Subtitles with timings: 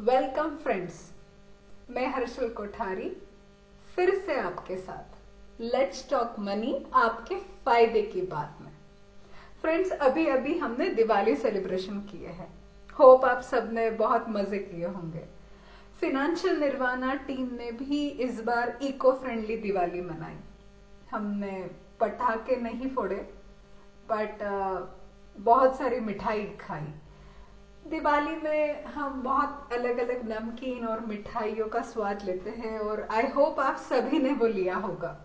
[0.00, 0.94] Welcome friends
[1.90, 3.08] मैं हर्षल कोठारी,
[3.96, 8.70] फिर से आपके साथ। लेट्स टॉक मनी आपके फ़ायदे की बात में।
[9.62, 12.48] फ्रेंड्स अभी अभी हमने दिवाली सेलिब्रेशन किए हैं।
[12.98, 15.24] होप आप सबने बहुत मज़े किए होंगे।
[16.00, 20.38] फिनेंशियल निर्वाणा टीम ने भी इस बार इको फ्रेंडली दिवाली मनाई।
[21.10, 21.52] हमने
[22.00, 23.20] पटाखे नहीं फोड़े
[24.08, 24.42] बट
[25.36, 26.92] बहुत सारी मिठाई खाई।
[27.90, 33.28] दिवाली में हम बहुत अलग अलग नमकीन और मिठाइयों का स्वाद लेते हैं और आई
[33.28, 35.16] होप आप सभी ने वो लिया होगा।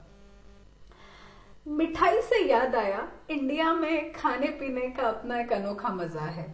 [1.66, 6.54] मिठाई से याद आया इंडिया में खाने पीने का अपना एक अनोखा मज़ा है।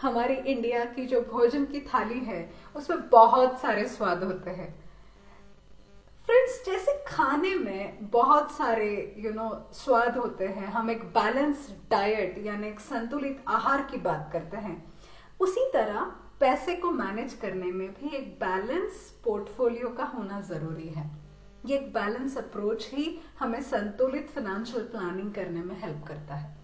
[0.00, 4.68] हमारी इंडिया की जो भोजन की थाली है उसमें बहुत सारे स्वाद होते हैं।
[6.28, 11.04] फ्रेंड्स जैसे खाने में बहुत सारे यू you नो know, स्वाद होते हैं हम एक
[11.14, 14.87] बैलेंस डाइट यानी एक संतुलित आहार की बात करते हैं।
[15.40, 16.00] उसी तरह
[16.40, 21.10] पैसे को मैनेज करने में भी एक बैलेंस पोर्टफोलियो का होना ज़रूरी है।
[21.66, 26.56] ये एक बैलेंस अप्रोच ही हमें संतुलित फाइनेंशियल प्लानिंग करने में हेल्प करता है।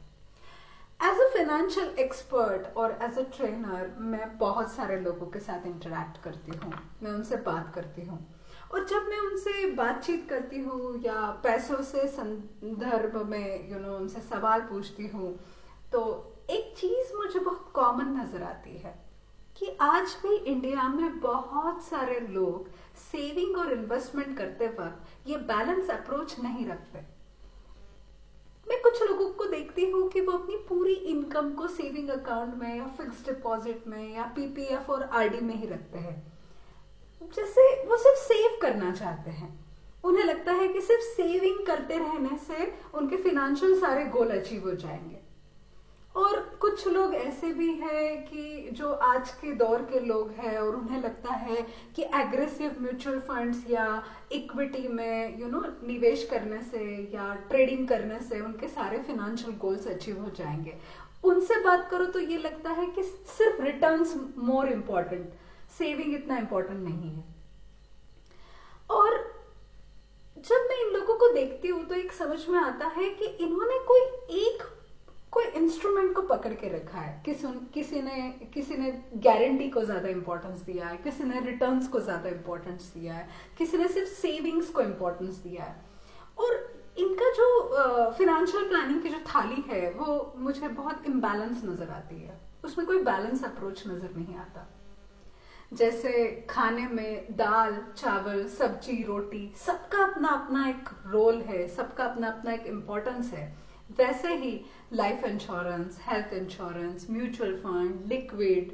[1.03, 6.23] एज अ फाइनेंशियल एक्सपर्ट और एज अ ट्रेनर मैं बहुत सारे लोगों के साथ इंटरेक्ट
[6.23, 6.73] करती हूँ।
[7.03, 8.21] मैं उनसे बात करती हूँ।
[8.73, 13.89] और जब मैं उनसे बातचीत करती हूँ या पैसों से संदर्भ में यू you नो
[13.89, 15.35] know, उनसे सवाल पूछती हूँ
[15.93, 18.95] तो एक चीज़ मुझे बहुत कॉमन नज़र आती है
[19.57, 25.91] कि आज भी इंडिया में बहुत सारे लोग सेविंग और इन्वेस्टमेंट करते वक्त ये बैलेंस
[25.91, 26.99] अप्रोच नहीं रखते।
[28.67, 32.77] मैं कुछ लोगों को देखती हूँ कि वो अपनी पूरी इनकम को सेविंग अकाउंट में
[32.77, 36.17] या फिक्स डिपॉजिट में या पीपीएफ और आरडी में ही रखते हैं।
[37.35, 39.55] जैसे वो सिर्फ़ सेव करना चाहते हैं।
[40.05, 44.75] उन्हें लगता है कि सिर्फ़ सेविंग करते रहने से उनके फिनेंशियल सारे गोल अचीव हो
[44.75, 45.24] जाएँगे।
[46.15, 50.75] और कुछ लोग ऐसे भी हैं कि जो आज के दौर के लोग हैं और
[50.77, 51.63] उन्हें लगता है
[51.97, 53.87] कि एग्रेसिव म्यूचुअल फंड्स या
[54.33, 56.83] इक्विटी में यू you नो know, निवेश करने से
[57.15, 60.77] या ट्रेडिंग करने से उनके सारे फाइनेंशियल गोल्स अचीव हो जाएँगे।
[61.25, 65.29] उनसे बात करो तो ये लगता है कि सिर्फ़ रिटर्न्स मोर इंपॉर्टेंट
[65.79, 67.25] सेविंग इतना इम्पोर्टेंट नहीं है।
[68.91, 69.19] और
[70.37, 73.79] जब मैं इन लोगों को देखती हूँ तो एक समझ में आता है कि इन्होंने
[73.89, 74.01] कोई
[74.39, 74.63] एक
[75.35, 78.91] कोई इंस्ट्रूमेंट को पकड़ के रखा है। किसी किसी ने किसी ने
[79.25, 83.29] गारंटी को ज़्यादा इंपॉर्टेंस दिया है, किसी ने रिटर्न्स को ज़्यादा इंपॉर्टेंस दिया है,
[83.59, 85.83] किसी ने सिर्फ़ सेविंग्स को इम्पोर्टेंस दिया है।
[86.39, 86.55] और
[86.99, 87.47] इनका जो
[88.19, 92.99] फिनेंशियल प्लानिंग की जो थाली है, वो मुझे बहुत इम्बैलेंस नज़र आती है। उसमें कोई
[93.03, 94.67] बैलेंस अप्रोच नज़र नहीं आता।
[95.73, 96.11] जैसे
[96.51, 102.53] खाने में दाल, चावल, सब्ज़ी, रोटी, सबका अपना अपना एक रोल है, सबका अपना अपना
[102.53, 104.61] एक इम्पोर्टेंस है। वैसे ही
[104.93, 108.73] life insurance health insurance mutual fund liquid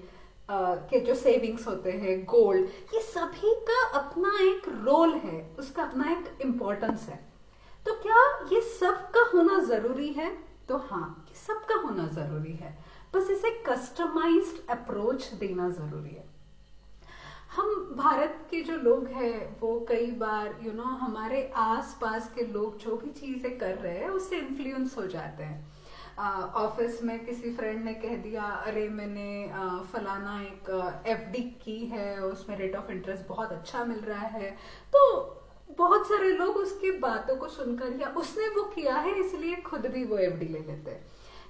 [0.50, 6.10] के जो सेविंग्स होते हैं गोल्ड ये सभी का अपना एक रोल है। उसका अपना
[6.12, 7.19] एक इम्पोर्टेंस है।
[7.87, 10.31] तो क्या ये सबका होना ज़रूरी है?
[10.69, 12.76] तो हाँ ये सबका होना ज़रूरी है।
[13.15, 16.29] बस इसे कस्टमाइज्ड अप्रोच देना ज़रूरी है।
[17.50, 21.97] हम भारत के जो लोग हैं वो कई बार यू you नो know, हमारे आस
[22.00, 25.59] पास के लोग जो भी चीज़ें कर रहे हैं उससे इन्फ्लुएंस हो जाते हैं।
[26.56, 29.50] ऑफ़िस में किसी फ्रेंड ने कह दिया अरे मैंने
[29.93, 30.71] फलाना एक
[31.06, 34.50] एफडी की है उसमें रेट ऑफ़ इंटरेस्ट बहुत अच्छा मिल रहा है।
[34.93, 35.03] तो
[35.69, 40.05] बहुत सारे लोग उसकी बातों को सुनकर या उसने वो किया है इसलिए खुद भी
[40.05, 41.00] वो एफडी ले लेते हैं।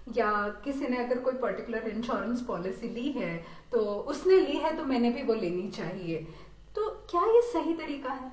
[0.09, 0.33] या
[0.65, 3.37] किसी ने अगर कोई पर्टिकुलर इंश्योरेंस पॉलिसी ली है
[3.73, 6.27] तो उसने ली है तो मैंने भी वो लेनी चाहिए।
[6.75, 8.31] तो क्या ये सही तरीका है?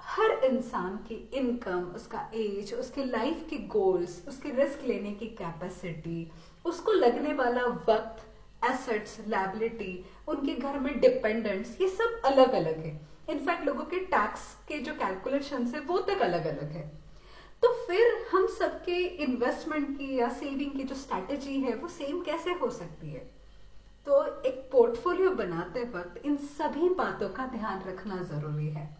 [0.00, 6.30] हर इंसान की इनकम उसका एज उसके लाइफ के गोल्स उसके रिस्क लेने की कैपेसिटी
[6.64, 8.26] उसको लगने वाला वक्त
[8.62, 14.42] एसेट्स लाइबिलिटी उनके घर में डिपेंडेंट्स ये सब अलग अलग है इनफैक्ट लोगों के टैक्स
[14.68, 17.03] के जो कैलकुलेशन है, वो तक अलग अलग है।
[17.64, 22.50] तो फिर हम सबके इन्वेस्टमेंट की या सेविंग की जो स्ट्रैटेजी है, वो सेम कैसे
[22.50, 23.20] हो सकती है?
[24.06, 28.98] तो एक पोर्टफोलियो बनाते वक्त इन सभी बातों का ध्यान रखना ज़रूरी है।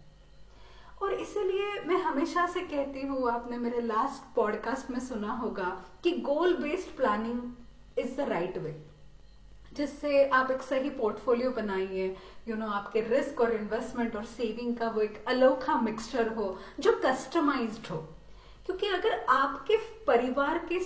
[1.02, 6.10] और इसीलिए मैं हमेशा से कहती हूँ, आपने मेरे लास्ट पॉडकास्ट में सुना होगा कि
[6.10, 7.42] goal based planning
[7.98, 8.86] is the right way
[9.76, 12.16] जिससे आप एक सही पोर्टफोलियो बनाइए
[12.48, 17.00] यू नो आपके रिस्क और इन्वेस्टमेंट और सेविंग का वो एक अलोखा मिक्सचर हो, जो
[17.04, 18.13] कस्टमाइज्ड हो।
[18.66, 19.76] क्योंकि अगर आपके
[20.06, 20.78] परिवार के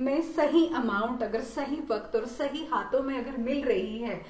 [0.00, 4.20] में सही अमाउंट अगर सही वक्त और सही हाथों में अगर मिल रही है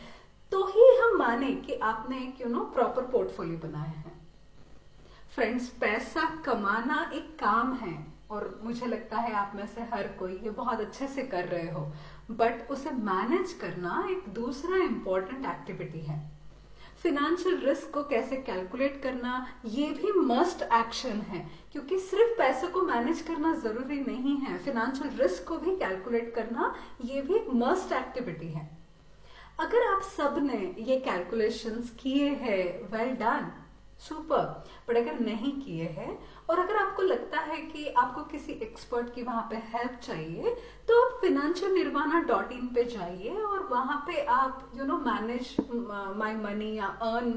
[0.52, 4.12] तो ही हम माने कि आपने एक यू नो प्रॉपर पोर्टफोलियो बनाया है।
[5.34, 7.96] फ्रेंड्स पैसा कमाना एक काम है,
[8.30, 11.70] और मुझे लगता है आप में से हर कोई ये बहुत अच्छे से कर रहे
[11.70, 11.80] हो
[12.30, 16.18] बट उसे मैनेज करना एक दूसरा इंपॉर्टेंट एक्टिविटी है।
[17.02, 22.82] फिनेंशियल रिस्क को कैसे कैलकुलेट करना, ये भी मस्ट एक्शन है, क्योंकि सिर्फ़ पैसे को
[22.82, 26.74] मैनेज करना ज़रूरी नहीं है। फिनेंशियल रिस्क को भी कैलकुलेट करना,
[27.04, 28.68] ये भी मस्ट एक्टिविटी है।
[29.60, 33.50] अगर आप सबने ये कैलकुलेशंस किए हैं वेल डन
[34.00, 34.44] सुपर
[34.88, 36.18] बट अगर नहीं किए हैं,
[36.50, 40.54] और अगर आपको लगता है कि आपको किसी एक्सपर्ट की वहाँ पे हेल्प चाहिए
[40.88, 45.54] तो आप फिनेंशियल निर्वाणा डॉट इन पे जाइए और वहाँ पे आप you know manage
[45.70, 47.32] my money या अर्न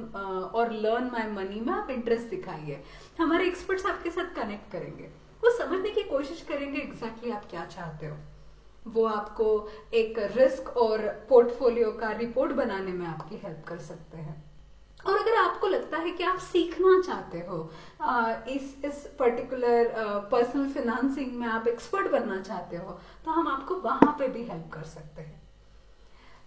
[0.55, 2.81] और लर्न माय मनी में आप इंटरेस्ट दिखाइए।
[3.19, 5.09] हमारे एक्सपर्ट्स आपके साथ कनेक्ट करेंगे।
[5.43, 8.17] वो समझने की कोशिश करेंगे एग्जैक्टली exactly आप क्या चाहते हो।
[8.85, 9.45] वो आपको
[9.93, 14.52] एक रिस्क और पोर्टफोलियो का रिपोर्ट बनाने में आपकी हेल्प कर सकते हैं।
[15.05, 17.69] और अगर आपको लगता है कि आप सीखना चाहते हो
[18.01, 19.91] आ, इस इस पर्टिकुलर
[20.31, 24.69] पर्सनल फिनेंसिंग में आप एक्सपर्ट बनना चाहते हो तो हम आपको वहाँ पे भी हेल्प
[24.73, 25.41] कर सकते हैं।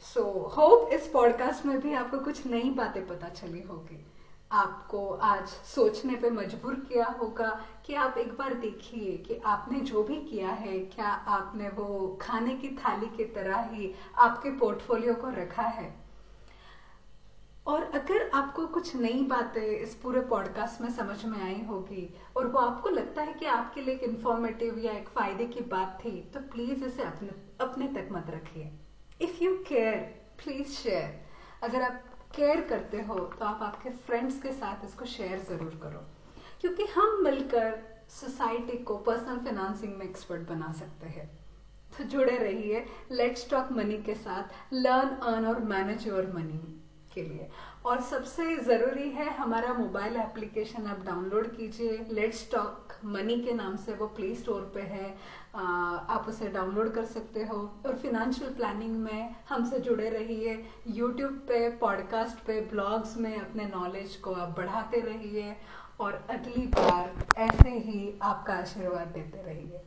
[0.05, 4.05] सो so, होप इस पॉडकास्ट में भी आपको कुछ नई बातें पता चली होगी।
[4.53, 7.49] आपको आज सोचने पे मजबूर किया होगा
[7.87, 12.55] कि आप एक बार देखिए कि आपने जो भी किया है क्या आपने वो खाने
[12.55, 16.06] की थाली की तरह ही आपके पोर्टफोलियो को रखा है।
[18.07, 22.59] अगर आपको कुछ नई बातें इस पूरे पॉडकास्ट में समझ में आई होगी और वो
[22.59, 26.41] आपको लगता है कि आपके लिए एक इंफॉर्मेटिव या एक फ़ायदे की बात थी तो
[26.41, 27.29] प्लीज़ इसे अपने
[27.61, 28.71] अपने तक मत रखिए।
[29.21, 29.97] If you care
[30.45, 31.19] please share
[31.63, 32.05] अगर आप
[32.37, 36.05] केयर करते हो तो आप आपके फ्रेंड्स के साथ इसको शेयर ज़रूर करो।
[36.61, 37.79] क्योंकि हम मिलकर
[38.11, 41.29] सोसाइटी को पर्सनल फाइनेंसिंग में एक्सपर्ट बना सकते हैं।
[41.99, 46.83] तो जुड़े रहिए। लेट्स टॉक मनी के साथ। लर्न अर्न और मैनेज योर मनी
[47.17, 47.49] के लिए।
[47.87, 53.77] और सबसे ज़रूरी है हमारा मोबाइल एप्लीकेशन आप डाउनलोड कीजिए। लेट्स टॉक मनी के नाम
[53.77, 55.11] से वो प्ले स्टोर पे है।
[55.57, 61.69] आप उसे डाउनलोड कर सकते हो। और फिनेंशियल प्लानिंग में हमसे जुड़े रहिए। यूट्यूब पे
[61.79, 65.57] पॉडकास्ट पे ब्लॉग्स में अपने नॉलेज को आप बढ़ाते रहिए।
[66.01, 69.81] और अगली बार ऐसे ही आपका आशीर्वाद देते रहिए।